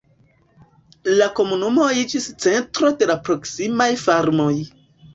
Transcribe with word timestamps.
La 1.19 1.27
komunumo 1.41 1.91
iĝis 2.05 2.27
centro 2.47 2.93
de 3.05 3.13
la 3.15 3.21
proksimaj 3.31 3.93
farmoj. 4.09 4.53